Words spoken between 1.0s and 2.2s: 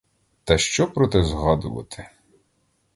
те згадувати!